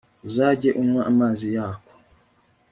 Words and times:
Uzajye 0.27 0.69
unywa 0.81 1.01
amazi 1.11 1.47
yako 1.55 1.91